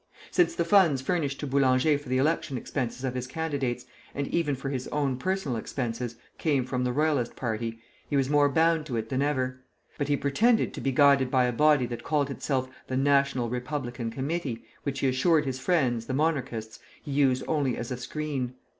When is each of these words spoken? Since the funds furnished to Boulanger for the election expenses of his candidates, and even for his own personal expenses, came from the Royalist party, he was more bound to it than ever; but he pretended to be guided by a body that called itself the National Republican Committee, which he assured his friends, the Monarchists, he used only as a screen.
Since 0.31 0.55
the 0.55 0.65
funds 0.65 0.99
furnished 0.99 1.39
to 1.41 1.45
Boulanger 1.45 1.95
for 1.99 2.09
the 2.09 2.17
election 2.17 2.57
expenses 2.57 3.03
of 3.03 3.13
his 3.13 3.27
candidates, 3.27 3.85
and 4.15 4.27
even 4.29 4.55
for 4.55 4.71
his 4.71 4.87
own 4.87 5.15
personal 5.15 5.57
expenses, 5.59 6.15
came 6.39 6.65
from 6.65 6.83
the 6.83 6.91
Royalist 6.91 7.35
party, 7.35 7.77
he 8.09 8.15
was 8.17 8.27
more 8.27 8.49
bound 8.49 8.87
to 8.87 8.97
it 8.97 9.09
than 9.09 9.21
ever; 9.21 9.61
but 9.99 10.07
he 10.07 10.17
pretended 10.17 10.73
to 10.73 10.81
be 10.81 10.91
guided 10.91 11.29
by 11.29 11.45
a 11.45 11.53
body 11.53 11.85
that 11.85 12.03
called 12.03 12.31
itself 12.31 12.67
the 12.87 12.97
National 12.97 13.47
Republican 13.47 14.09
Committee, 14.09 14.65
which 14.81 15.01
he 15.01 15.07
assured 15.07 15.45
his 15.45 15.59
friends, 15.59 16.07
the 16.07 16.15
Monarchists, 16.15 16.79
he 17.03 17.11
used 17.11 17.43
only 17.47 17.77
as 17.77 17.91
a 17.91 17.97
screen. 17.97 18.55